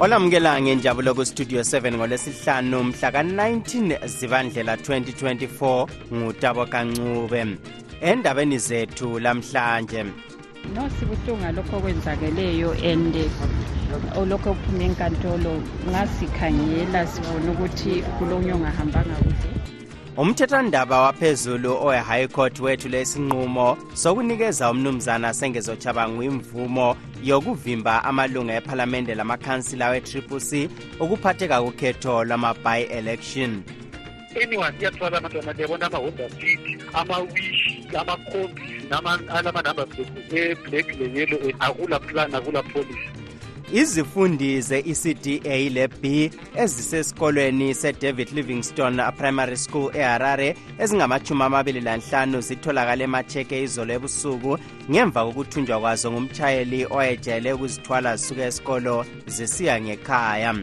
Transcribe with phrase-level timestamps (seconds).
[0.00, 7.40] olamukela ngenjabulo kustudio 7 ngolwesihlanu mhla ka-19 zibandlela 2024 ngutabo kancube.
[8.00, 10.04] Endabeni zethu lamhlanje.
[10.74, 13.14] No sibuhlungu ngalokho okwenzakeleyo and
[14.16, 15.52] olokho okuphuma enkantolo.
[15.90, 19.39] Ngasikhangela sibona ukuthi kulonye ongahambanga kuhle
[20.16, 30.40] umthethandaba waphezulu owe-high court wethu lesinqumo sokunikeza umnumzana sengezochabangu imvumo yokuvimba amalunga ephalamende lamakhansila we-triple
[30.40, 30.68] c
[31.00, 33.62] ukuphatheka kukhetho lwama-by-election.
[34.42, 36.60] Anyone iyathwala abantwana bebona ama-honda fit
[36.92, 38.62] ama-wish ama-combi
[39.28, 39.88] alama-numbers
[40.32, 43.19] e-black le-yellow akula plan akula policy
[43.72, 53.92] izifundi ze-ecda le-b ezisesikolweni se-david livingstone primary school eharare ezingamachumi amabili lanhlanu zitholakale emacheke izolo
[53.94, 54.58] ebusuku
[54.90, 60.54] ngemva kokuthunjwa kwazo ngumtshayeli owayejayele ukuzithwala zisuka esikolo zisiya ngekhaya.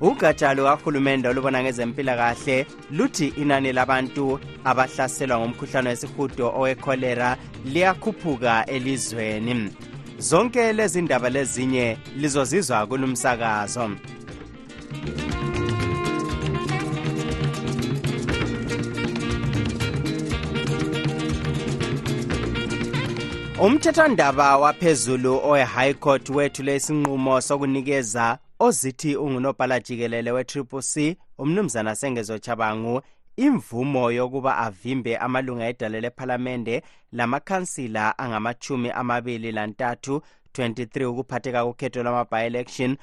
[0.00, 9.70] Ugatsha lukahulumende olubona ngezempilakahle luthi inani labantu abahlaselwa ngumkhuhlane wesihudo owekholera liyakhuphuka elizweni.
[10.18, 13.90] Zonke lezi ndaba lezinye lizozizwa kulumsakazo
[23.60, 33.02] umthethandaba waphezulu owe-high court wethu lesinqumo sokunikeza ozithi ungunobhala jikelele we-triple c umnumzana sengezochabangu
[33.36, 40.22] imvumo yokuba avimbe amalunga edale lephalamende lamakhansila angamachumi amabili lantathu
[40.54, 42.96] 23 ukuphatheka kukhetho lwama-by-election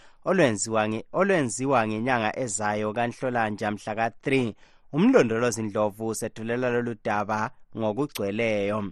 [1.13, 4.53] olwenziwa ngenyanga ezayo kanhlolanja mhla ka-3
[4.93, 8.91] umlondolozi ndlovu usethulela lolu daba ngokugcweleyo.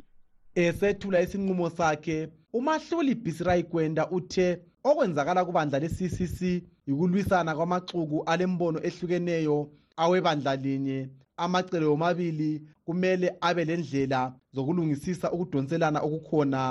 [0.56, 6.40] Esethula isinqumo sakhe umahluli bhisirai kwenda uthe okwenzakala kubandla le-ccc
[6.88, 11.10] yikulwisana kwamaxuku alembono ehlukeneyo awebandla linye.
[11.44, 16.62] Amacele womabili kumele abe lendlela zokulungisisa ukudonselana okukhona.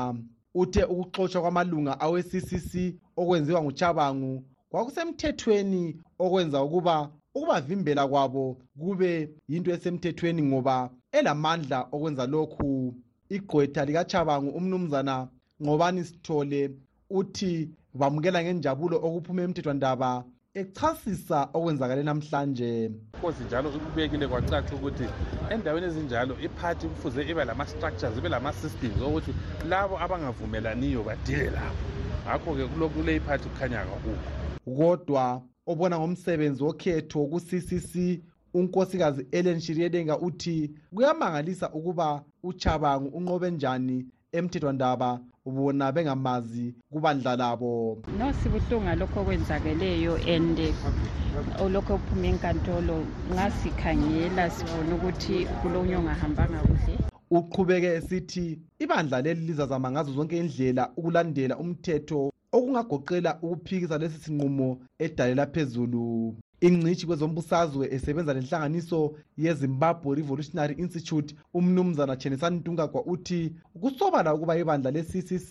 [0.54, 2.72] Uthe ukuxotshwa kwamalunga awe-ccc
[3.20, 4.32] okwenziwa nguchabangu
[4.70, 5.82] kwakusemthethweni
[6.19, 8.44] okwenza ukuba ukubavimbela kwabo
[8.81, 12.94] kube yinto esemthethweni ngoba elamandla okwenza lokhu.
[13.37, 15.28] Igqwetha likachabangu umnumzana
[15.62, 16.70] ngobani sithole
[17.10, 20.10] uthi bamukela ngenjabulo okuphuma emthethwandaba
[20.55, 22.91] echasisa okwenzakale namhlanje.
[23.15, 25.05] Inkosi njalo ikubekile kwacaca ukuthi
[25.50, 29.33] endaweni ezinjalo iphathi kufuze ibe lama-structures ibe lama-systems okuthi
[29.69, 31.83] labo abangavumelaniyo badile labo
[32.27, 34.31] ngakho-ke kule iphathi kukhanya kakukho
[34.77, 38.21] kodwa obona ngomsebenzi wokhetho ku-ccc
[38.55, 47.99] unkosikazi ellen shiriedenga uthi kuyamangalisa ukuba uchabangu unqobe njani emthethwandaba bona bengamazi kubandla labo.
[48.19, 50.59] No sibuhlungu ngalokho okwenzakeleyo and
[51.59, 56.95] olokho okuphuma enkantolo ngasikhangela sibona ukuthi kulonye ongahambanga kuhle.
[57.31, 65.47] Uqhubeke esithi ibandla leli lizazama ngazo zonke indlela ukulandela umthetho okungagoqela ukuphikisa lesi sinqumo edalela
[65.47, 66.34] phezulu.
[66.60, 75.50] Ingcitshi kwezombusazwe esebenza lenhlanganiso yezimbabwe revolutionary institute umnumzana chenisani ntungagwa uthi kusobala ukuba ibandla le-ccc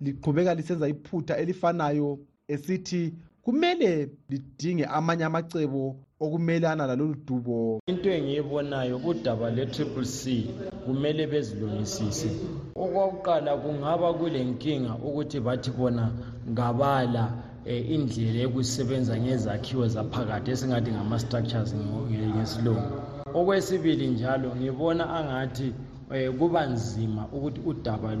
[0.00, 2.18] liqhubeka lisenza iphutha elifanayo
[2.48, 7.80] esithi kumele lidinge amanye amacebo okumelana lalolu dubo.
[7.86, 10.46] Into engiyibonayo udaba le-triple c
[10.84, 12.30] kumele bezilungisise.
[12.76, 16.12] Okwakuqala kungaba kulenkinga ukuthi bathi bona
[16.50, 22.96] ngabala indlela yokusebenza ngezakhiwo zaphakathi esingathi ngama-structures ngesilungu.
[23.34, 25.72] Okwesibili njalo ngibona angathi
[26.14, 28.14] eh, kuba nzima ukuthi udaba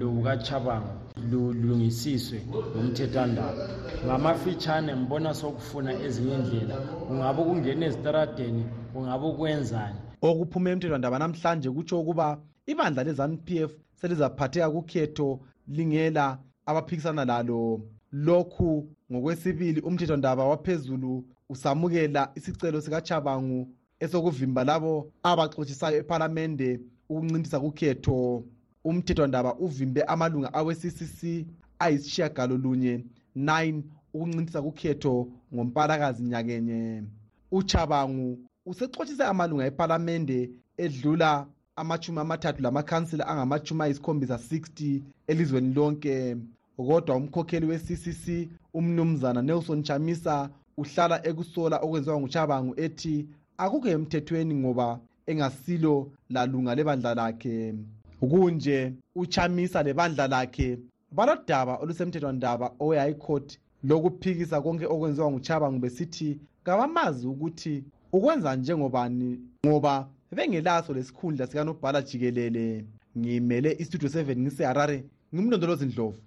[0.00, 0.92] lukachabango
[1.30, 2.38] lulungisiswe
[2.76, 3.68] ngumthethwandaba
[4.06, 6.76] ngamafitshane ngibona sokufuna ezinye indlela.
[7.06, 12.26] Kungabe ukungena ezitaradeni kungabe ukwenzani okuphuma emthethwandaba namhlanje kutsho ukuba
[12.66, 17.80] ibandla le-zanup f selizaphatheka kukhetho lingela abaphikisana lalo
[18.24, 23.68] lokhu ngokwesibili umthethwandaba waphezulu usamukela isicelo sikachabangu
[24.00, 28.44] esokuvimba labo abaxotshisayo ephalamende ukuncintisa kukhetho.
[28.84, 31.20] Umthethwandaba uvimbe amalunga awe-ccc
[31.78, 33.04] ayisishiyagalolunye
[33.36, 33.82] 9
[34.14, 37.02] ukuncintisa kukhetho ngompalakazi nyakenye.
[37.50, 41.46] Uchabangu usexotshise amalunga epalamende edlula
[41.76, 46.36] amachumi amathathu lamakhansila angamachumi ayisikhombisa 60 elizweni lonke.
[46.76, 53.26] Kodwa umkhokheli we-ccc umnumzana nelson chamisa uhlala ekusola okwenziwa nguchabangu ethi
[53.58, 57.74] akukho emthethweni ngoba engasilo lalunga lebandla lakhe.
[58.20, 60.78] Kunje uchamisa lebandla lakhe
[61.16, 63.58] balodaba olusemthethwandaba owe-high court
[63.88, 72.84] lokuphikisa konke okwenziwa nguchabangu besithi kabamazi ukuthi ukwenza njengobani ngoba bengelaso lesikhundla sikanobhala jikelele.
[73.18, 76.20] Ngimele istudio 7 ngiseharare ngimlondolozi ndlovu.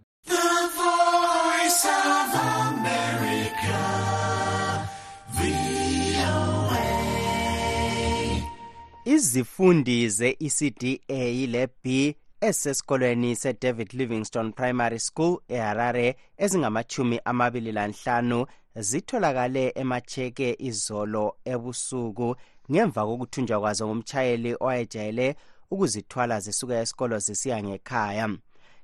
[9.06, 21.36] Izifundi ze-ecda le-b esesikolweni se-david livingstone primary school eharare ezingamachumi amabili lanhlanu zitholakale emacheke izolo
[21.46, 22.36] ebusuku.
[22.72, 25.36] Ngemva kokuthunjwa kwazo ngumtshayeli owayejayele
[25.72, 28.30] ukuzithwala zisuka esikolo zisiya ngekhaya.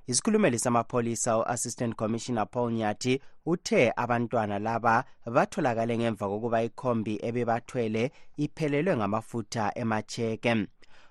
[0.07, 8.97] Isikhulumeli samapholisa u-assistant commissioner paul nyathi uthe abantwana laba batholakale ngemva kokuba ikhombi ebebathwele iphelelwe
[8.97, 10.67] ngamafutha emacheke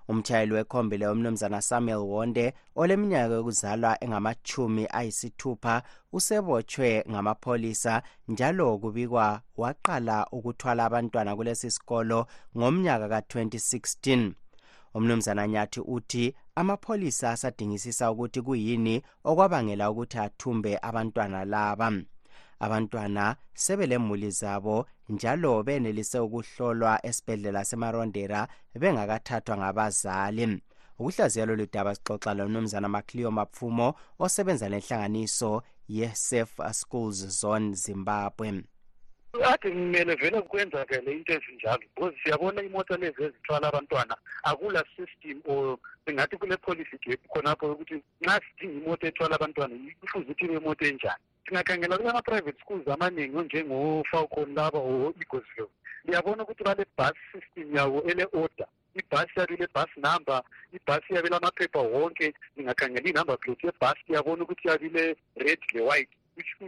[0.08, 5.82] umtshayeli wekhombi leyo umnumzana samuel wonde oleminyaka yokuzalwa engamachumi ayisithupha
[6.12, 12.26] usebotshwe ngamapholisa njalo kubikwa waqala ukuthwala abantwana kulesi sikolo
[12.56, 14.32] ngomnyaka ka-2016
[14.94, 21.88] umnumzana nyathi uthi amapholisa asadingisisa ukuthi kuyini okwabangela ukuthi athumbe abantwana laba.
[22.60, 28.48] Abantwana sebelemuli zabo njalo benelise ukuhlolwa esibhedlela semarondera
[28.80, 30.62] bengakathathwa ngabazali.
[30.98, 38.64] Ukuhlaziya lolu daba sixoxa lomnumzana macleo mapfumo osebenza lenhlanganiso ye-safe schools zone zimbabwe.
[39.42, 45.78] Ade kumele vele kwenzakele into ezinjalo because siyabona imoto lezi ezithwala abantwana akula system or
[46.06, 50.84] singathi kule policy gap khonapho yokuthi nxa sidinga imoto ethwala abantwana kufuze ukuthi ibe imoto
[50.86, 51.24] enjani.
[51.48, 55.70] Singakhangela kule ma-private schools amaningi onjengo-falcon laba or eaglesville
[56.04, 58.68] liyabona ukuthi bale-bus system yabo ele-order.
[58.94, 60.42] Ibhasi yabe ile-bus number
[60.72, 62.34] ibhasi yabe lamaphepha wonke.
[62.56, 66.14] Ningakhangela i-number plate yebhasi iyabona ukuthi yabe ile-red le-white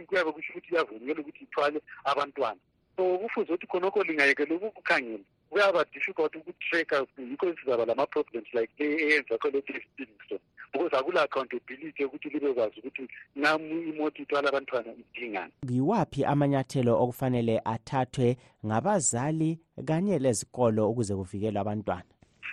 [0.07, 2.59] kuyabe kusho ukuthi iyavunyelwa ukuthi ithwale abantwana.
[2.97, 9.37] So kufuze ukuthi khonokho lingayekela ukukukhangela kuyaba difficult ukutracker yikho sizaba lama-problems like le eyenza
[9.37, 10.41] khole livingstone
[10.73, 15.53] because akula accountability yokuthi libe kwazi ukuthi namu imoto ithwala abantwana idingani.
[15.69, 22.03] Yiwaphi amanyathelo okufanele athathwe ngabazali kanye lezikolo ukuze kuvikelwe abantwana?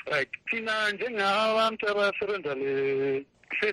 [0.07, 0.29] Right.
[0.51, 2.55] Thina njengabantu abasebenza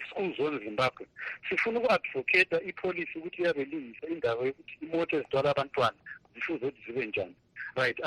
[0.10, 1.06] school zone zimbabwe.
[1.50, 5.98] Sifuna uku-advocata ipolicy ukuthi iyabelungisa indaba yokuthi imoto ezithwala abantwana
[6.34, 7.36] zifuze ukuthi zibe njani.
[7.76, 7.98] Right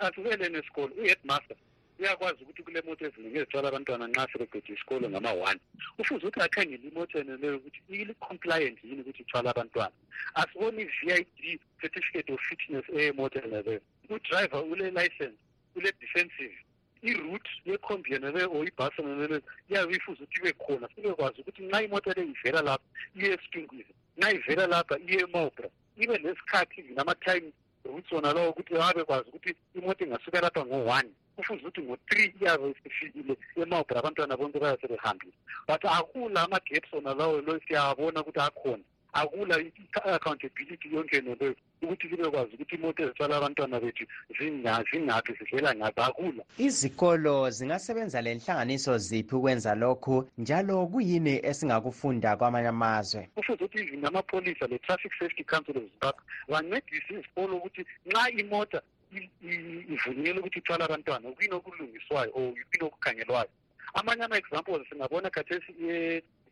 [0.00, 0.92] asibele nesikolo.
[1.00, 1.56] U-headmaster
[2.00, 5.60] uyakwazi ukuthi kule moto eziningi ezithwala abantwana nxa sebeqede isikolo ngama-one
[6.00, 9.96] ufuze ukuthi akhangele imoto yeneleyo ukuthi ili-compliant yini ukuthi ithwala abantwana.
[10.40, 13.80] Asiboni i-v i d certificate of fitness eyemoto yeneleyo
[14.14, 15.38] udriver ule-license
[15.76, 16.56] ule-defensive
[17.02, 22.12] iroute yekhombi yeneleyo or ibhasi yeneleyo iyabe ifuze ukuthi ibe khona sibekwazi ukuthi nxa imoto
[22.16, 27.52] le ivela lapha iye esitungwini nxa ivela lapha iye emobra ibe lesikhathi nama-time
[27.84, 33.34] routes wona lawo ukuthi abekwazi ukuthi imoto ingasuka lapha ngo-one kufuze ukuthi ngo-three iyabe isifikile
[33.62, 35.32] emobra abantwana bonke bayasebehambile
[35.68, 42.54] but akula ama-gaps wona lawo lo siyabona ukuthi akhona akula i-accountability yonke neleyo ukuthi libekwazi
[42.54, 44.04] ukuthi imoto ezithwala abantwana bethu
[44.38, 46.00] zingaphi zivela ngaphi?
[46.00, 46.42] Akula.
[46.58, 50.28] Izikolo zingasebenza lenhlanganiso ziphi ukwenza lokhu?
[50.38, 53.28] Njalo kuyini esingakufunda kwamanye amazwe?
[53.34, 58.82] Kufuze ukuthi even amapholisa le-traffic safety council of zimbabwe bancedise izikolo ukuthi nxa imota
[59.94, 63.50] ivunyelwe ukuthi ithwala abantwana kuyini okulungiswayo or yini okukhangelwayo
[63.98, 65.70] amanye ama-examples singabona khathesi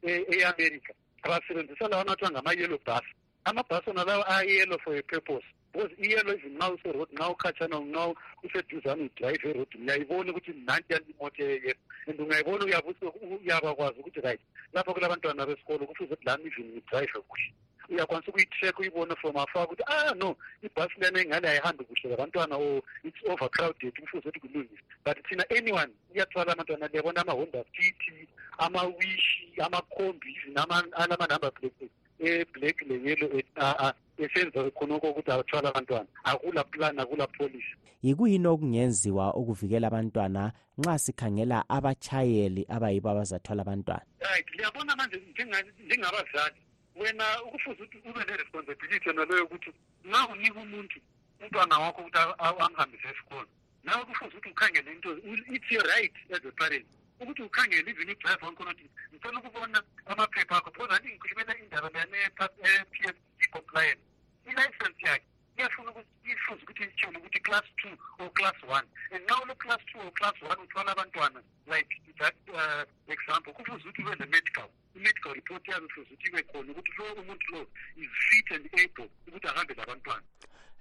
[0.02, 0.92] e-america
[1.30, 3.06] basebenzisa lawo anathiwa ngama-yellow bus
[3.48, 5.44] amabhasi ona lawo ayellow for a purpose.
[5.72, 8.14] Because iyellow even nxa userod nxa ukhatshana nxa
[8.44, 14.40] useduzane udrayive erodi uyayibona ukuthi nanti yali imoto eyeyelo and ungayibona uyabakwazi ukuthi right
[14.72, 17.52] lapho kulabantwana besikolo kufuze ukuthi lami even ngidrayive kuhle.
[17.88, 22.82] Uyakwanisa ukuyi-track uyibone from afar ukuthi ah no ibhasi lena engane ayihambi kuhle labantwana or
[23.04, 28.28] it's overcrowded kufuze ukuthi kulungise but thina anyone iyathwala abantwana liyabona ama-honda city
[28.58, 30.58] amawishi amakhombi even
[30.92, 33.30] alama-number plates e-black le-yellow
[34.18, 36.08] esenza khonokho ukuthi athwala abantwana.
[36.24, 37.74] Akula plan akula policy.
[38.02, 44.06] Yikuyini okungenziwa ukuvikela abantwana nxa sikhangela abatshayeli abayibo abazathwala abantwana?
[44.20, 45.16] Right liyabona manje
[45.86, 46.60] njengabazali
[46.96, 49.70] wena ukufuze ukuthi ube ne-responsibility naleyo ukuthi
[50.04, 51.00] nxa unika umuntu
[51.40, 53.48] umntwana wakho ukuthi amhambise esikolo
[53.84, 55.10] nawe kufuze ukuthi ukhangele into
[55.54, 56.86] it's your right as a parent.
[57.20, 62.96] Ukuthi ukhangele even i-drive wankhona ukuthi ngicela ukubona amaphepha akho because anti ngikhulumela indaba leyane-p
[63.14, 64.02] f c compliance
[64.46, 65.26] i-license yakhe
[65.58, 68.86] iyafuna ukuthi ifuze ukuthi itshele ukuthi class two or class one.
[69.12, 72.84] And now lo class two or class one uthwala abantwana like that uh,
[73.14, 74.68] example kufuze ukuthi ube ne-medical.
[74.96, 77.60] I-medical report yazo kufuze ukuthi ibe khona ukuthi lo umuntu lo
[77.96, 80.22] is fit and able ukuthi ahambe labantwana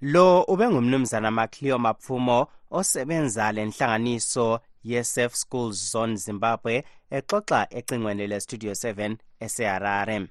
[0.02, 10.28] lo ubengumnumzana macleo mapfumo osebenza lenhlanganiso ye-safe schools zone zimbabwe exoxa ecingweni le-studio 7 eseharare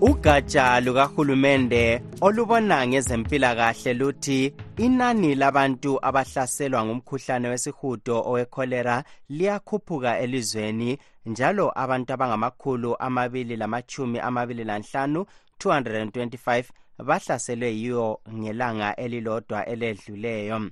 [0.00, 12.12] ugatsha lukahulumende olubona ngezempilakahle luthi inani labantu abahlaselwa ngumkhuhlane wesihudo owekholera liyakhuphuka elizweni njalo abantu
[12.12, 15.26] abangamakhulu amabili lamatshumi amabili lanhlanu
[15.64, 16.64] 225
[17.06, 20.70] bahlaselwe yiyo ngelanga elilodwa eledluleyo.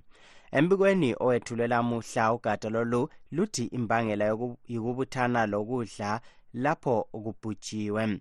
[0.52, 4.25] Embikweni owethulwe lamuhla ugada lolu luthi imbangela
[4.68, 6.20] yikubuthana lokudla
[6.54, 8.20] lapho kubhujiwe.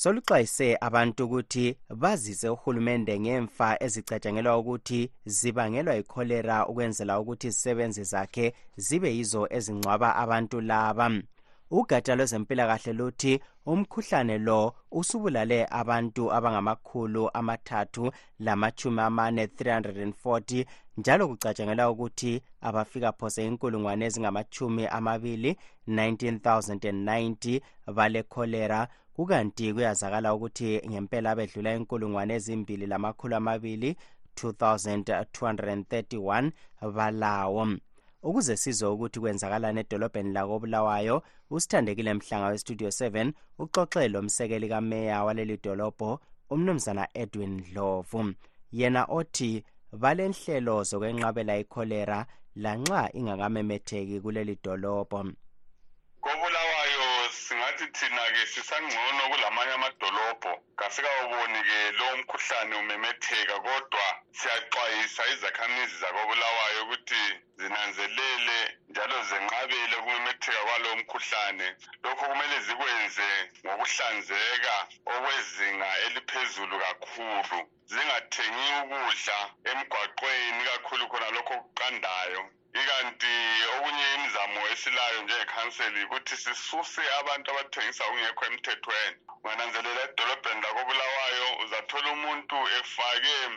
[0.00, 9.10] Soluxwayise abantu ukuthi bazise uhulumende ngemfa ezicatshangelwa ukuthi zibangelwa yikholera ukwenzela ukuthi izisebenzi zakhe zibe
[9.16, 11.06] yizo ezingcwaba abantu laba.
[11.70, 13.32] Ugatsha lwezempilakahle luthi
[13.66, 14.60] umkhuhlane lo
[14.98, 18.04] usubulale abantu abangamakhulu amathathu
[18.44, 20.66] lamachumi amane 340
[20.98, 25.50] njalo kucatshangelwa ukuthi abafika phose inkulungwane ezingamachumi amabili
[25.88, 27.60] 19090
[27.96, 28.88] balekholera
[29.18, 33.90] kukanti kuyazakala ukuthi ngempela bedlula inkulungwane ezimbili lamakhulu amabili
[34.36, 36.52] 2231
[36.96, 37.64] balawo.
[38.22, 46.20] Ukuze sizwe ukuthi kwenzakalani edolobheni lakobulawayo usithandekile mhlanga westudio 7 uxoxe lomsekeli kameya waleli dolobho
[46.50, 48.34] umnumzana edwin dlovu
[48.72, 55.24] yena othi balenhlelo zokwenqabela ikholera lanxa ingakamemetheki kuleli dolobho.
[57.78, 60.52] Singathi thina-ke sisangcono kulamanye amadolobho.
[60.76, 67.22] Kasikawuboni-ke lowo mkhuhlane umemetheka kodwa siyaxwayisa izakhamizi zakobulawayo ukuthi
[67.56, 68.58] zinanzelele
[68.88, 71.76] njalo zenqabele ukumemetheka kwalowo mkhuhlane.
[72.02, 73.28] Lokho kumele zikwenze
[73.66, 74.74] ngokuhlanzeka
[75.06, 77.58] okwezinga eliphezulu kakhulu.
[77.86, 79.38] Zingathengi ukudla
[79.70, 82.42] emgwaqweni kakhulu khona lokho okuqandayo.
[82.74, 83.32] Ikanti
[83.74, 89.16] okunye imizamo esilayo njengekhanseli ukuthi sisuse abantu abathengisa okungekho emthethweni.
[89.44, 93.54] Ungananzelela edolobheni lakobulawayo uzathola umuntu efake um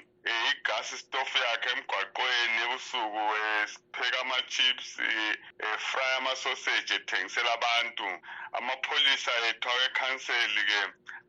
[0.52, 4.90] igasi stofu yakhe emgwaqweni ebusuku epheka ama-chips
[5.72, 8.08] efrya amasoseji ethengisela abantu.
[8.58, 10.82] Amapholisa ethu awekhanseli-ke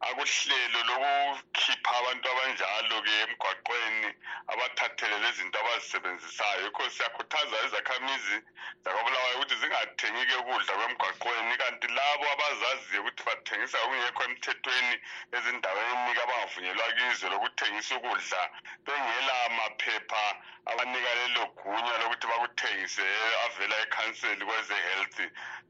[0.08, 4.08] akuhlelo lokukhipha abantu abanjalo-ke emgwaqweni
[4.52, 8.36] abathathele lezinto abazisebenzisayo yikho siyakhuthaza izakhamizi
[8.84, 14.94] zakobulawayo ukuthi zingathengi-ke ukudla kwemgwaqweni kanti labo abazaziyo ukuthi bathengisa okungekho emthethweni
[15.36, 18.40] ezindaweni abangavunyelwa kizo lokuthengisa ukudla
[18.84, 20.24] bengela maphepha
[20.70, 23.06] abanika lelo gunya lokuthi bakuthengise
[23.44, 25.18] avela ekhanseli kweze-health.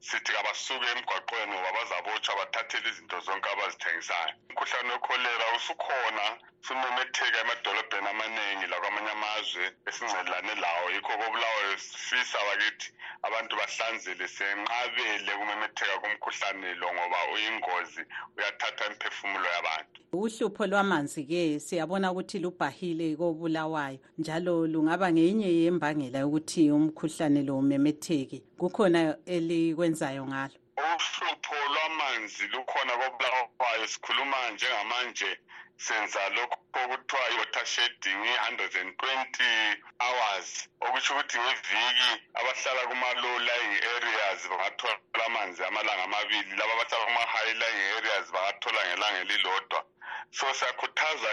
[0.06, 4.32] Sithi kabasuke emgwaqweni ngoba bazabotshwa bathathele izinto zonke abazithengisayo.
[4.50, 6.24] Umkhuhlane wekholera usukhona
[6.66, 10.90] sumemetheka emadolobheni amaningi lakwamanye amazwe esingcelelane lawo.
[10.94, 18.02] Yikho kobulawayo sifisa bakithi abantu bahlanzele senqabele kumemetheka kumkhuhlane lo ngoba uyingozi
[18.36, 19.98] uyathatha imphefumulo yabantu.
[20.12, 28.42] Uhlupho lwamanzi-ke siyabona ukuthi lubhahile kobulawayo njalo lungaba ngeyinye yembangela yokuthi umkhuhlane lo umemetheke.
[28.58, 33.86] Kukhona elikwenzayo ngalo uhlupho lwamanzi lukhona kobulawayo.
[33.86, 35.38] Sikhuluma njengamanje
[35.76, 39.52] senza lokho okuthiwa i-water shedding i-hundred and twenty
[40.00, 40.68] hours.
[40.80, 46.56] Okusho ukuthi ngeviki abahlala kuma-low lying areas bangathola amanzi amalanga amabili.
[46.56, 49.84] Laba abahlala kuma-high lying areas bangathola ngelanga elilodwa
[50.30, 51.30] so siyakhuthaza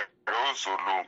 [0.51, 1.05] uzulu um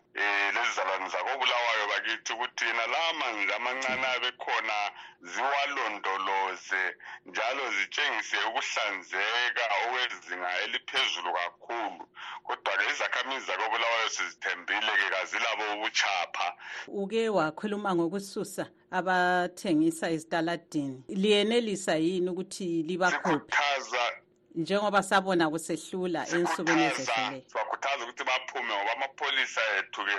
[0.56, 4.78] lezi zalwane zakobulawayo bakithi ukuthi yena la manzi amancane abekhona
[5.22, 6.84] ziwalondoloze
[7.26, 12.04] njalo zitshengise ukuhlanzeka okwezinga eliphezulu kakhulu.
[12.44, 16.48] Kodwa-ke izakhamizi zakobulawayo sizithembile-ke kazilabo ubuchapha.
[16.88, 21.04] Uke wakhuluma ngokususa abathengisa ezitaladini.
[21.08, 23.56] Liyenelisa yini ukuthi libakhuphe?
[24.56, 30.18] Njengoba sabona kusehlula ensukwini ezedluleyo sibakhuthaza ukuthi baphume ngoba amapholisa ethu-ke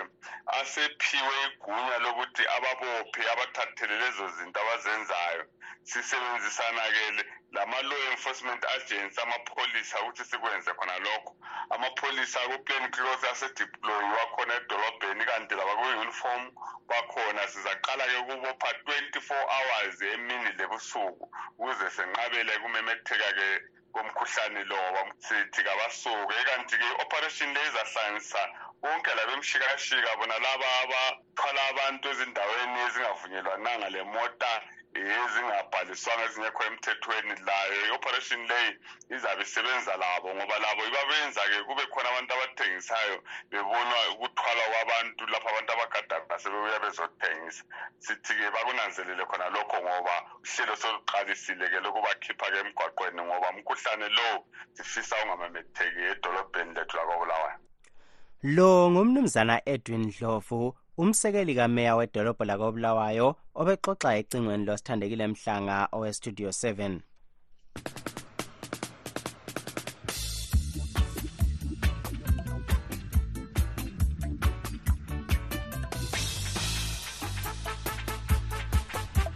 [0.59, 5.45] asephiwe igunya lokuthi ababophe abathathele lezo zinto abazenzayo.
[5.91, 11.33] Sisebenzisana-ke lama-law enforcement agents amapholisa ukuthi sikwenze khona lokho.
[11.75, 16.43] Amapholisa ku-plan cloth asedeployiwa khona edolobheni kanti labakwi-uniform
[16.89, 17.43] bakhona.
[17.53, 21.25] Sizaqala-ke ukubopha 24 hours emini lebusuku
[21.59, 23.49] ukuze senqabele kumemetheka-ke
[23.93, 24.79] komkhuhlane lo
[25.19, 26.37] sithi kabasuke.
[26.49, 28.41] Kanti-ke i-operation le izahlanganisa
[28.83, 34.53] bonke labemshikashika bona laba abathwala abantu ezindaweni ezingavunyelwananga le mota
[34.95, 38.73] ezingabhaliswanga ezingekho emthethweni layo i-operation leyi
[39.15, 43.17] izabe isebenza labo ngoba labo ibabenza-ke kube khona abantu abathengisayo
[43.51, 47.65] bebona ukuthwala kwabantu lapho abantu abagadaga sebebuya bezothengisa.
[48.05, 54.45] Sithi-ke bakunanzelele khona lokho ngoba uhlelo soluqalisile-ke lokubakhipha-ke emgwaqweni ngoba umkhuhlane lowo
[54.77, 57.59] sifisa ungamemetheki edolobheni lethu lakobulawayo
[58.43, 63.29] lo ngumnumzana edwin dlovu umsekeli kameya wedolobho lakobulawayo
[63.61, 67.01] obexoxa ecingweni losithandekile mhlanga owestudio 7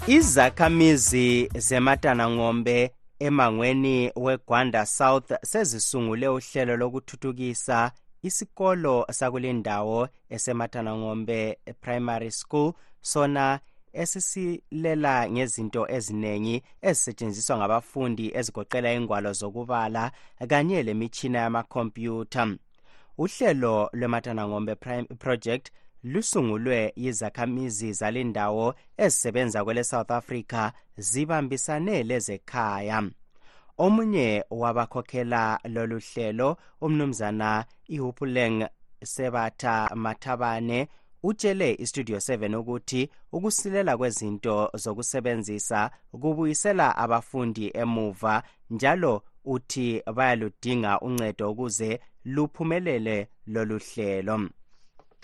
[0.06, 7.92] izakhamizi zematanangombe emangweni wegwanda south sezisungule uhlelo lokuthuthukisa
[8.26, 13.60] isikolo sakulendawo esematanangombe primary school sona
[13.92, 20.04] esisilela ngezinto eziningi ezisetshenziswa ngabafundi ezigoqela ingwalo zokubala
[20.50, 22.44] kanye lemitshina yamakhompyutha.
[23.18, 24.74] Uhlelo lwematanangombe
[25.22, 25.70] project
[26.12, 32.98] lusungulwe yizakhamizi zalendawo ezisebenza kwele south africa zibambisane lezekhaya.
[33.78, 38.68] Omunye wabakhokhela lolu hlelo umnumzana ihupuleng
[39.04, 40.88] sebatha mathabane
[41.22, 52.00] utshele istudio 7 ukuthi ukusilela kwezinto zokusebenzisa kubuyisela abafundi emuva njalo uthi bayaludinga uncedo ukuze
[52.24, 54.48] luphumelele lolu hlelo.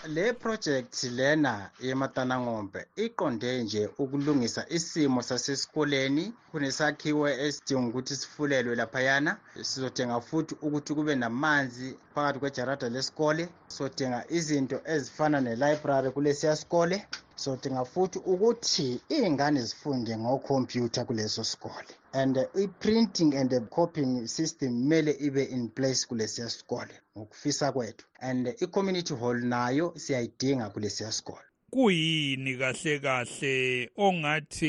[0.07, 6.33] Le project lena yematanangombe iqonde nje ukulungisa isimo sasesikoleni.
[6.51, 9.37] Kunesakhiwo esidinga ukuthi sifulelwe laphayana.
[9.61, 13.49] Sizodinga futhi ukuthi kube namanzi phakathi kwejarada lesikole.
[13.67, 17.05] Sizodinga izinto ezifana nelibrary kulesiya sikole.
[17.35, 21.91] Sizodinga futhi ukuthi iy'ngane zifunde ngokhompyutha kuleso sikole.
[22.13, 28.05] And i-printing and the copying system kumele ibe in place kulesiya sikole ngokufisa kwethu.
[28.19, 31.45] And i-community hall nayo siyayidinga kulesiya sikole.
[31.69, 34.65] Kuyini kahle kahle ongathi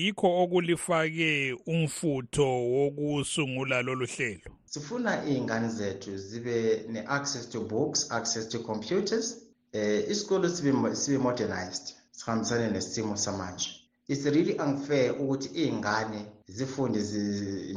[0.00, 4.50] yikho okulifake umfutho wokusungula lolu hlelo?
[4.76, 9.36] Sifuna iy'ngane zethu zibe ne-access to books access to computers
[9.74, 13.70] um isikolo sibe, modernized sihambisane nesimo samanje.
[14.08, 16.98] It's really unfair ukuthi iy'ngane zifunde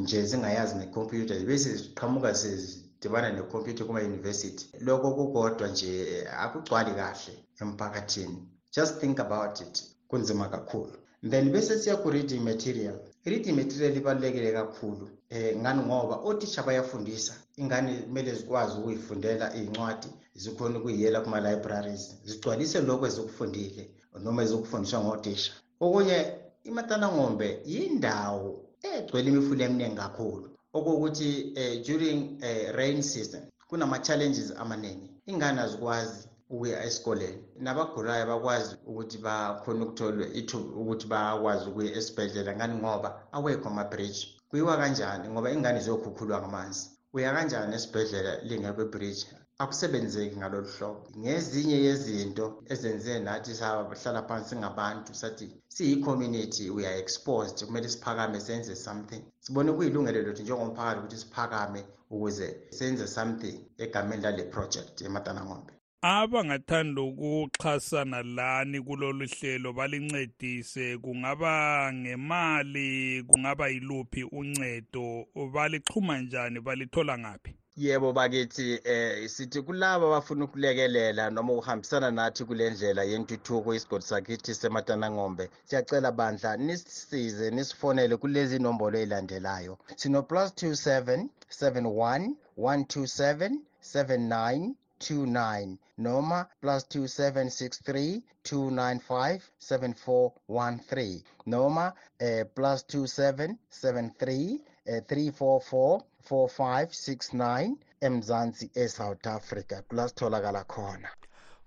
[0.01, 8.37] nje zingayazi ngekhompyutha bese ziqhamuka sezidibana nekhompyutha kuma-yunivesithi lokho kukodwa nje akugcwali kahle emphakathini.
[8.75, 10.93] Just think about it kunzima kakhulu.
[11.29, 15.81] Then bese siya ku-reading material i-reading material ibalulekile kakhulu um ngani?
[15.83, 23.89] Ngoba othisha bayafundisa ingane kumele zikwazi ukuyifundela iy'ncwadi zikhona ukuyiyela kuma-libraries zigcwalise lokho ezikufundile
[24.23, 26.17] noma ezokufundiswa ngotisha okunye
[26.63, 30.49] imatanangombe yindawo egcwele imifula eminingi kakhulu.
[30.73, 37.41] Okokuthi um during uh, rain season kunama-challenges amaningi ingane azikwazi ukuya esikoleni.
[37.63, 44.77] Nabagulayo bakwazi ukuthi bakhona ukuthola ithuba ukuthi bakwazi ukuya esibhedlela ngani ngoba awekho ama-bridge kuyiwa
[44.81, 46.83] kanjani ngoba ingane ziyokhukhulwa ngamanzi.
[47.15, 49.23] Uya kanjani esibhedlela lingekho ibridge
[49.63, 51.01] akusebenzeki ngalolu hlobo.
[51.21, 58.75] Ngezinye yezinto ezenze nathi sahlala phansi ngabantu sathi siyi-community we are exposed kumele siphakame senze
[58.75, 59.21] something.
[59.43, 61.81] Sibone kuyilungelo lethu njengomphakathi ukuthi siphakame
[62.13, 73.23] ukuze senze something egameni lale project ematanangombe abangathanda ukuxhasana lani kulolu hlelo balincedise kungaba ngemali
[73.27, 77.51] kungaba yiluphi uncedo balixhuma njani balithola ngaphi?
[77.75, 84.53] Yebo bakithi eh sithi kulabo abafuna ukulekelela noma ukuhambisana nathi kule ndlela yentuthuko isigodi sakithi
[84.55, 95.77] sematanangombe siyacela bandla nisisize nisifonele kulezi nombolo ezilandelayo sino plus 27 71 127 79 29
[95.97, 109.81] noma plus 2763 295 7413 noma eh, plus 2773 eh, 344 4569 emzansi eSouth Africa
[109.87, 111.09] kulasitholakala khona.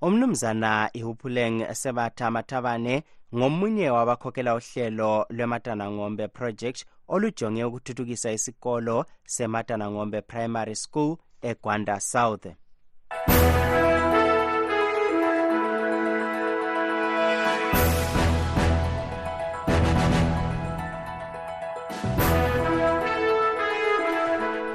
[0.03, 3.03] Umnumzana ihuphuleng sebatha mathabane
[3.35, 12.47] ngomunye wabakhokhela uhlelo lwematana-ngombe project olujonge ukuthuthukisa isikolo sematana-ngombe primary school egwanda south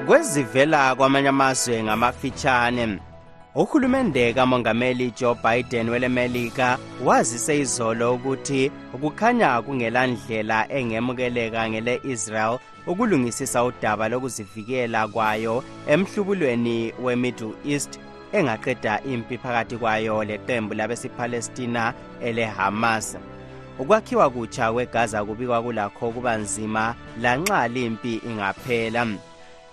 [0.07, 2.99] kwezivela kwamanye amazwe ngamafitshane
[3.55, 15.07] uhulumende kamongameli joe biden welemelika wazise izolo ukuthi kukhanya kungelandlela engemukeleka ngele-israel ukulungisisa udaba lokuzivikela
[15.07, 17.99] kwayo emhlubulweni we-middle east
[18.31, 23.17] engaqeda impi phakathi kwayo leqembu labesiphalestina elehamas.
[23.79, 29.07] Ukwakhiwa kutsha kwegaza kubikwa kulakho kuba nzima lanxa limpi ingaphela.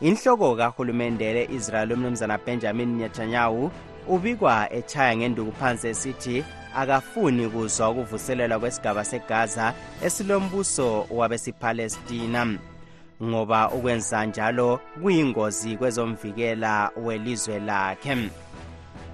[0.00, 3.70] Inhloko kahulumende le-israel umnumzana benjamin netanyahu
[4.08, 6.44] ubikwa echaya ngenduku phansi esithi
[6.76, 12.58] akafuni kuzwa ukuvuselelwa kwesigaba segaza esilombuso wabesiphalestina
[13.22, 18.43] ngoba ukwenza njalo kuyingozi kwezomvikela welizwe lakhe.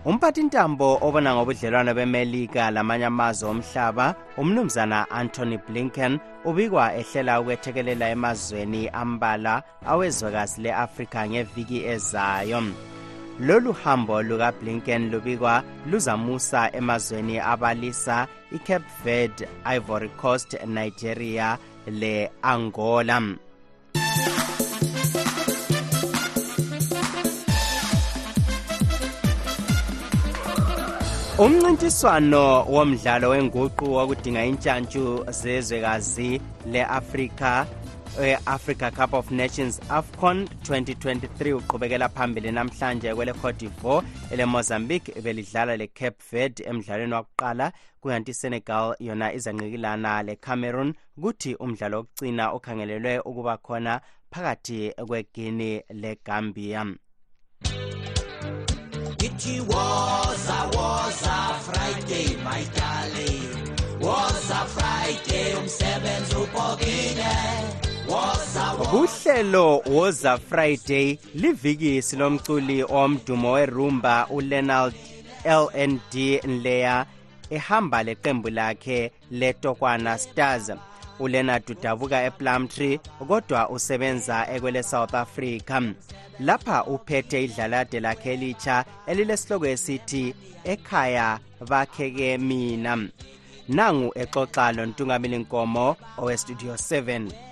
[0.05, 9.63] Umphathintambo obona ngobudlelwano bemelika lamanye amazwe omhlaba umnumzana anthony blinken ubikwa ehlela ukwethekelela emazweni ambala
[9.91, 12.63] awezwekazi le-afrika ngeviki ezayo.
[13.41, 23.23] Lolu hambo lukablinken lubikwa luzamusa emazweni abalisa icape verde ivory coast nigeria le-angola.
[31.40, 36.40] Umncintiswano womdlalo wenguqu wokudinga intshantshu zezwekazi
[36.72, 37.66] le-afrika
[38.22, 46.64] e-africa cup of nations afcon 2023 uqhubekela phambili namhlanje kwele-cote divoire ele-mozambique belidlala le-cape verde
[46.64, 54.00] emdlalweni wakuqala kukanti isenegal yona izanqikilana le-cameroon kuthi umdlalo wokucina okhangelelwe ukuba khona
[54.31, 56.87] phakathi kwegini legambia
[59.42, 64.00] It was a was a Friday my darling.
[64.00, 67.81] Was a Friday umsebenzi upokile.
[68.90, 74.94] kuhlelo woza friday livikisi lomculi omdumo werumba ulenald
[75.44, 77.07] lnd nleya
[77.50, 80.72] ehamba leqembu lakhe letokwana stars
[81.20, 85.83] uleonard udabuka eplumtree kodwa usebenza ekwele south africa.
[86.40, 93.09] Lapha uphethe idlalade lakhe elitsha elilesihloko esithi ekhaya bakheke mina.
[93.68, 97.50] Nangu exoxa lontungameli nkomo owestudio 7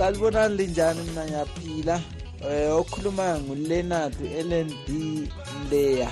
[0.00, 2.00] salibonani linjani mina ngiyaphila?
[2.50, 4.16] Eh okhuluma nguLeonard
[4.48, 4.88] LND
[5.70, 6.10] Leya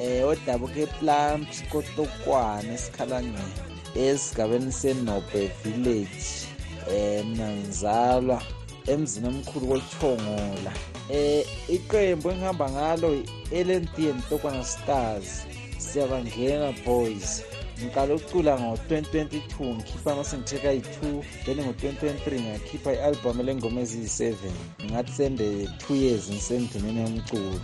[0.00, 3.52] eh odabuke Plums kotokwane esikhalangeni
[3.94, 6.48] esigabeni senobe village.
[6.90, 8.42] Eh mina ngizalwa
[8.86, 10.72] emzini omkhulu kochongola
[11.10, 13.08] eh iqembu engihamba ngalo
[13.52, 15.44] i-LND and Tokwana Stars.
[15.78, 17.42] Siyabangena boys.
[17.78, 24.34] Ngiqala ukucula ngo-2022 ngikhipha amasengitheka ayi-2 then ngo-2023 ngakhipha i-albhamu elengoma eziyi-7
[24.80, 25.46] ngingathi sende
[25.88, 27.60] 2 years ngisendimeni yomculo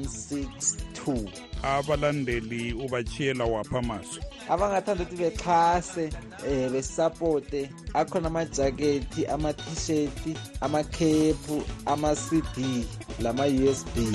[0.02, 1.28] 2784586162
[1.62, 6.10] abalandeli ubachiyela wapha amazwi abangathanda ukuthi bexhase
[6.46, 12.86] eh, um besisapote akhona amajakethi ama-tisheti amakhephu ama-cd
[13.20, 14.12] lama-u s b.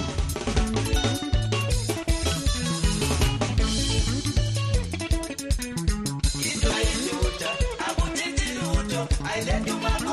[9.30, 10.07] I let you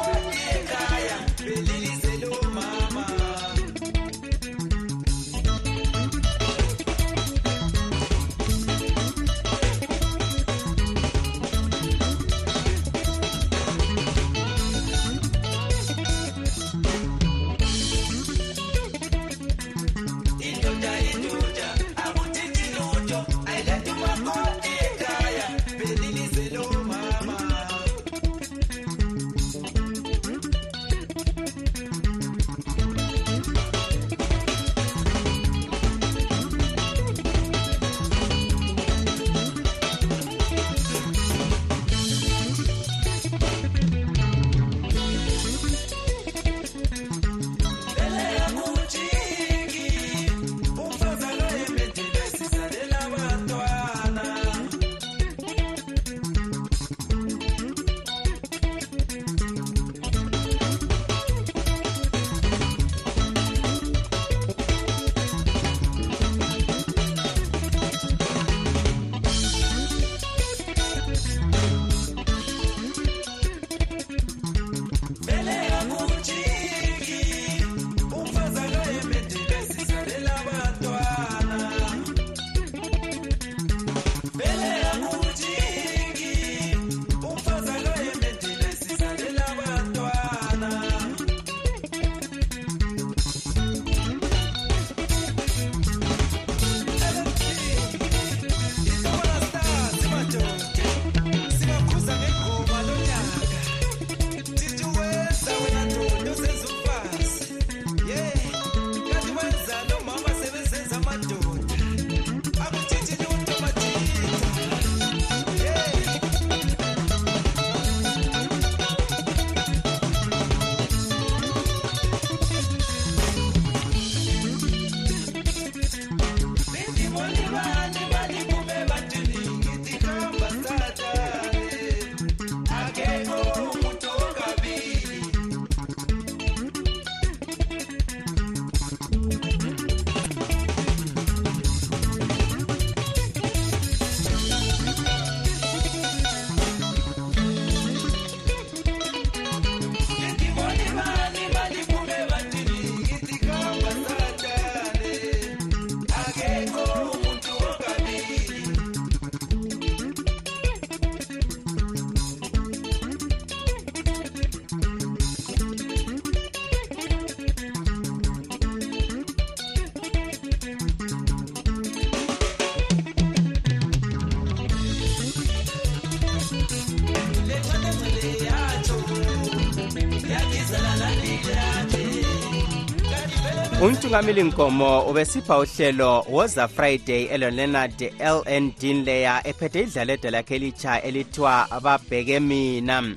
[184.05, 192.41] untungameli nkomo ubesipha uhlelo woza friday elonleonard ln dinleya ephethe idlaledo lakhe elitsha elithiwa babheke
[192.41, 193.17] mina.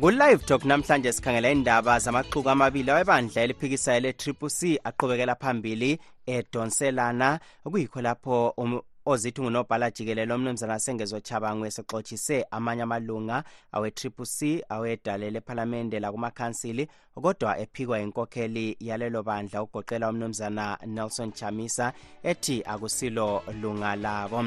[0.00, 7.40] Ku-live talk namhlanje sikhangela indaba zamaxuku amabili awebandla eliphikisayo le-triple c aqhubekela phambili edonselana.
[7.64, 15.30] Kuyikho lapho um, ozithi ngunobhala jikelelo umnumzana sengezo chabangwe sexotshise amanye amalunga awe-triple c awedale
[15.30, 21.92] lephalamende lakumakhansili kodwa ephikwa inkokheli yalelo bandla ugoqela umnumzana nelson chamisa
[22.22, 24.44] ethi akusilo lunga labo.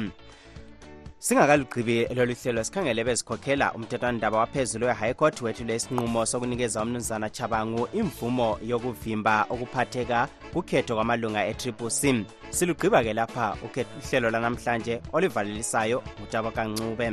[1.22, 5.42] Singakalugqibi lolu hlelo sikhangele bezikhokhela umthethwandaba waphezulu we-high court.
[5.42, 12.26] Wethule isinqumo sokunikeza umnumzana chabangu imvumo yokuvimba ukuphatheka kukhetho kwamalunga e-triple c.
[12.50, 17.12] Silugqiba-ke lapha uhlelo lanamhlanje olivalelisayo ngutabokancube